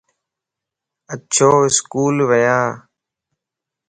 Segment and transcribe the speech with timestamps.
[1.13, 2.59] اچو اسڪول ونيا